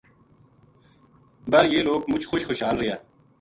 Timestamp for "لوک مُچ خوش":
1.87-2.41